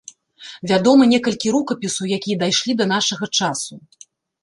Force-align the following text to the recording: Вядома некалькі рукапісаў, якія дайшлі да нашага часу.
Вядома 0.71 1.03
некалькі 1.13 1.53
рукапісаў, 1.57 2.11
якія 2.19 2.41
дайшлі 2.47 2.71
да 2.83 2.91
нашага 2.97 3.25
часу. 3.39 3.73